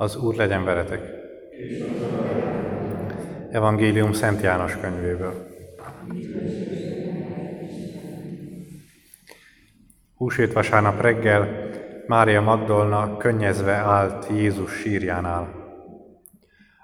Az 0.00 0.16
Úr 0.16 0.34
legyen 0.34 0.64
veletek. 0.64 1.00
Evangélium 3.50 4.12
Szent 4.12 4.40
János 4.40 4.76
könyvéből. 4.76 5.46
Húsét 10.14 10.52
vasárnap 10.52 11.00
reggel 11.00 11.70
Mária 12.06 12.40
Magdolna 12.40 13.16
könnyezve 13.16 13.72
állt 13.72 14.26
Jézus 14.30 14.72
sírjánál. 14.72 15.54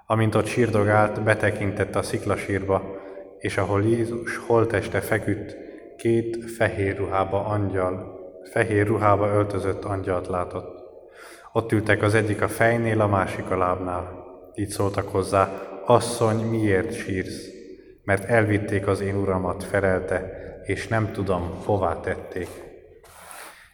Amint 0.07 0.35
ott 0.35 0.47
sírdogált, 0.47 1.23
betekintett 1.23 1.95
a 1.95 2.03
sziklasírba, 2.03 3.01
és 3.39 3.57
ahol 3.57 3.83
Jézus 3.83 4.37
holteste 4.37 5.01
feküdt, 5.01 5.57
két 5.97 6.51
fehér 6.51 6.97
ruhába 6.97 7.45
angyal, 7.45 8.21
fehér 8.51 8.87
ruhába 8.87 9.29
öltözött 9.29 9.85
angyalt 9.85 10.27
látott. 10.27 10.86
Ott 11.57 11.73
ültek 11.73 12.03
az 12.03 12.15
egyik 12.15 12.43
a 12.43 12.49
fejnél, 12.49 13.01
a 13.01 13.07
másik 13.07 13.51
a 13.51 13.57
lábnál. 13.57 14.25
Így 14.55 14.69
szóltak 14.69 15.09
hozzá, 15.09 15.69
asszony, 15.85 16.37
miért 16.37 16.95
sírsz? 16.95 17.47
Mert 18.05 18.25
elvitték 18.25 18.87
az 18.87 19.01
én 19.01 19.15
uramat, 19.15 19.65
felelte, 19.65 20.31
és 20.65 20.89
nem 20.89 21.13
tudom, 21.13 21.51
hová 21.65 22.01
tették. 22.01 22.49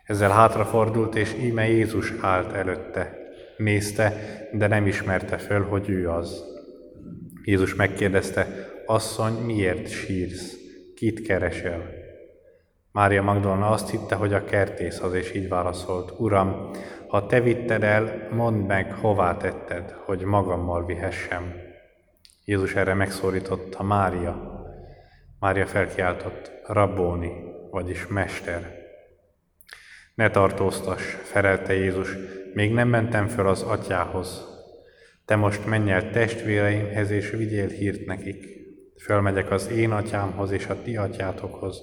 Ezzel 0.05 0.31
hátrafordult, 0.31 1.15
és 1.15 1.35
íme 1.41 1.69
Jézus 1.69 2.13
állt 2.21 2.53
előtte. 2.53 3.17
Nézte, 3.57 4.15
de 4.53 4.67
nem 4.67 4.87
ismerte 4.87 5.39
föl, 5.39 5.63
hogy 5.63 5.89
ő 5.89 6.11
az. 6.11 6.45
Jézus 7.45 7.75
megkérdezte, 7.75 8.47
asszony, 8.87 9.33
miért 9.33 9.89
sírsz? 9.89 10.57
Kit 10.95 11.23
keresel? 11.27 12.02
Mária 12.93 13.23
Magdolna 13.23 13.69
azt 13.69 13.91
hitte, 13.91 14.15
hogy 14.15 14.33
a 14.33 14.45
kertész 14.45 15.01
az, 15.01 15.15
és 15.15 15.35
így 15.35 15.49
válaszolt, 15.49 16.13
Uram, 16.19 16.71
ha 17.09 17.27
te 17.27 17.41
vitted 17.41 17.83
el, 17.83 18.29
mondd 18.31 18.57
meg, 18.57 18.95
hová 18.95 19.37
tetted, 19.37 19.91
hogy 19.91 20.23
magammal 20.23 20.85
vihessem. 20.85 21.55
Jézus 22.45 22.75
erre 22.75 22.95
megszólította 22.95 23.83
Mária. 23.83 24.61
Mária 25.41 25.67
felkiáltott, 25.67 26.53
Rabbóni, 26.67 27.33
vagyis 27.71 28.07
Mester. 28.07 28.81
Ne 30.15 30.31
tartóztas, 30.31 31.03
felelte 31.23 31.75
Jézus, 31.75 32.17
még 32.55 32.73
nem 32.73 32.89
mentem 32.89 33.29
föl 33.29 33.49
az 33.49 33.63
atyához. 33.63 34.47
Te 35.25 35.37
most 35.37 35.67
menj 35.67 35.91
el 35.91 36.11
testvéreimhez, 36.11 37.11
és 37.11 37.31
vigyél 37.31 37.69
hírt 37.69 38.07
nekik. 38.07 38.47
Fölmegyek 39.03 39.51
az 39.51 39.71
én 39.71 39.91
atyámhoz 39.91 40.51
és 40.51 40.67
a 40.67 40.83
ti 40.83 40.97
atyátokhoz, 40.97 41.83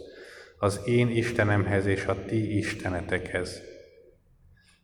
az 0.60 0.82
én 0.86 1.10
Istenemhez 1.10 1.86
és 1.86 2.06
a 2.06 2.26
ti 2.26 2.58
istenetekhez. 2.58 3.62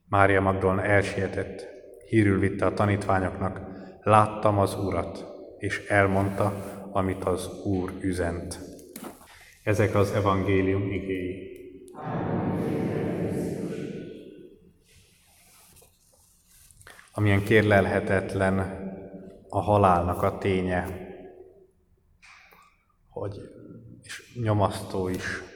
Mária 0.08 0.42
Magdolna 0.42 0.84
elsietett, 0.84 1.68
hírül 2.09 2.40
vitte 2.40 2.66
a 2.66 2.73
tanítványoknak, 2.73 3.62
láttam 4.02 4.59
az 4.59 4.76
Urat, 4.76 5.26
és 5.58 5.86
elmondta, 5.88 6.73
amit 6.92 7.23
az 7.23 7.50
Úr 7.64 7.94
üzent. 8.02 8.59
Ezek 9.64 9.96
az 9.96 10.12
evangélium 10.12 10.92
igéi. 10.92 11.53
Amilyen 17.12 17.44
kérlelhetetlen 17.44 18.59
a 19.50 19.59
halálnak 19.59 20.22
a 20.22 20.38
ténye, 20.38 20.88
hogy 23.09 23.36
és 24.03 24.34
nyomasztó 24.42 25.08
is 25.08 25.53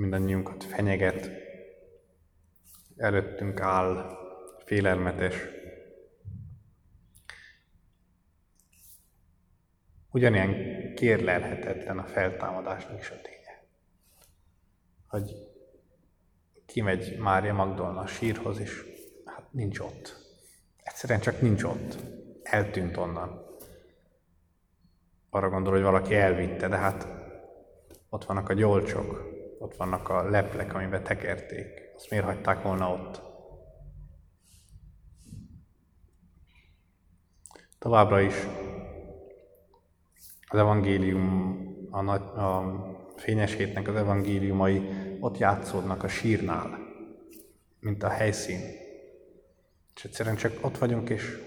mindannyiunkat 0.00 0.64
fenyeget, 0.64 1.30
előttünk 2.96 3.60
áll, 3.60 4.18
félelmetes. 4.64 5.34
Ugyanilyen 10.10 10.54
kérlelhetetlen 10.94 11.98
a 11.98 12.04
feltámadásnak 12.04 13.00
is 13.00 13.10
a 13.10 13.20
ténye. 13.22 13.64
Hogy 15.06 15.34
kimegy 16.66 17.18
Mária 17.18 17.54
Magdolna 17.54 18.00
a 18.00 18.06
sírhoz, 18.06 18.58
és 18.60 18.84
hát 19.24 19.52
nincs 19.52 19.78
ott. 19.78 20.16
Egyszerűen 20.82 21.20
csak 21.20 21.40
nincs 21.40 21.62
ott. 21.62 21.96
Eltűnt 22.42 22.96
onnan. 22.96 23.58
Arra 25.30 25.48
gondol, 25.48 25.72
hogy 25.72 25.82
valaki 25.82 26.14
elvitte, 26.14 26.68
de 26.68 26.76
hát 26.76 27.06
ott 28.08 28.24
vannak 28.24 28.48
a 28.48 28.54
gyolcsok, 28.54 29.38
ott 29.60 29.76
vannak 29.76 30.08
a 30.08 30.30
leplek, 30.30 30.74
amiben 30.74 31.02
tekerték. 31.02 31.92
Azt 31.96 32.10
miért 32.10 32.24
hagyták 32.24 32.62
volna 32.62 32.92
ott? 32.92 33.22
Továbbra 37.78 38.20
is 38.20 38.34
az 40.46 40.58
evangélium, 40.58 41.58
a, 41.90 42.00
nagy, 42.02 42.20
a 42.20 42.84
fényes 43.16 43.54
hétnek 43.54 43.88
az 43.88 43.96
evangéliumai 43.96 44.88
ott 45.20 45.38
játszódnak 45.38 46.02
a 46.02 46.08
sírnál, 46.08 46.78
mint 47.80 48.02
a 48.02 48.08
helyszín. 48.08 48.60
És 49.94 50.04
egyszerűen 50.04 50.36
csak 50.36 50.52
ott 50.60 50.78
vagyunk, 50.78 51.08
és 51.10 51.38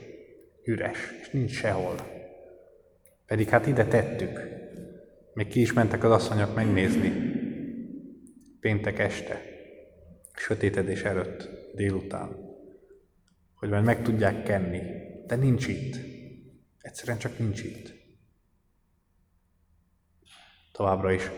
üres, 0.63 1.11
és 1.21 1.29
nincs 1.29 1.51
sehol. 1.51 1.95
Pedig 3.25 3.49
hát 3.49 3.67
ide 3.67 3.85
tettük. 3.85 4.39
Még 5.33 5.47
ki 5.47 5.61
is 5.61 5.73
mentek 5.73 6.03
az 6.03 6.11
asszonyok 6.11 6.55
megnézni. 6.55 7.32
Péntek 8.63 8.99
este, 8.99 9.41
sötétedés 10.35 11.03
előtt, 11.03 11.49
délután. 11.75 12.35
Hogy 13.55 13.69
majd 13.69 13.83
meg 13.83 14.01
tudják 14.01 14.43
kenni. 14.43 14.81
De 15.27 15.35
nincs 15.35 15.67
itt. 15.67 15.95
Egyszerűen 16.81 17.17
csak 17.17 17.37
nincs 17.37 17.63
itt. 17.63 17.93
Továbbra 20.71 21.11
is 21.11 21.31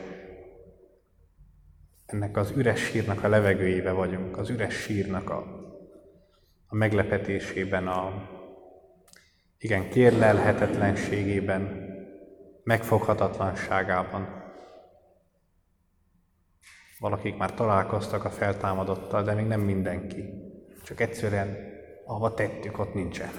ennek 2.06 2.38
az 2.38 2.54
üres 2.56 2.80
sírnak 2.80 3.24
a 3.24 3.28
levegőjébe 3.28 3.92
vagyunk, 3.92 4.38
az 4.38 4.50
üres 4.50 4.76
sírnak 4.76 5.30
a, 5.30 5.38
a 6.68 6.76
meglepetésében, 6.76 7.88
a 7.88 8.30
igen 9.58 9.90
kérlelhetetlenségében, 9.90 11.90
megfoghatatlanságában. 12.64 14.45
Valakik 17.06 17.38
már 17.38 17.54
találkoztak 17.54 18.26
a 18.26 18.30
feltámadottal, 18.30 19.24
de 19.24 19.34
még 19.34 19.46
nem 19.46 19.62
mindenki. 19.62 20.24
Csak 20.84 21.00
egyszerűen, 21.00 21.58
ahova 22.06 22.34
tettük, 22.34 22.80
ott 22.80 22.94
nincsen. 22.94 23.30